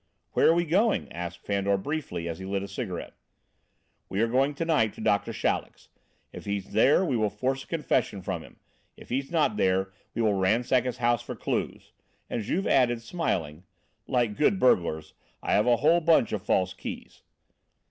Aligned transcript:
"Where 0.31 0.47
are 0.47 0.55
we 0.55 0.65
going?" 0.65 1.11
asked 1.11 1.45
Fandor 1.45 1.77
briefly, 1.77 2.27
as 2.27 2.39
he 2.39 2.45
lit 2.45 2.63
a 2.63 2.67
cigarette. 2.67 3.13
"We 4.09 4.19
are 4.21 4.27
going 4.27 4.55
to 4.55 4.65
night 4.65 4.95
to 4.95 5.01
Doctor 5.01 5.31
Chaleck's. 5.31 5.89
If 6.33 6.45
he's 6.45 6.71
there 6.71 7.05
we 7.05 7.15
will 7.15 7.29
force 7.29 7.63
a 7.63 7.67
confession 7.67 8.23
from 8.23 8.41
him; 8.41 8.57
if 8.97 9.09
he's 9.09 9.29
not 9.29 9.57
there, 9.57 9.91
we 10.15 10.23
will 10.23 10.33
ransack 10.33 10.85
his 10.85 10.97
house 10.97 11.21
for 11.21 11.35
clues," 11.35 11.91
and 12.31 12.41
Juve 12.41 12.65
added, 12.65 13.03
smiling, 13.03 13.63
"like 14.07 14.35
good 14.37 14.57
burglars. 14.59 15.13
I 15.43 15.53
have 15.53 15.67
a 15.67 15.75
whole 15.77 16.01
bunch 16.01 16.31
of 16.33 16.41
false 16.41 16.73
keys. 16.73 17.21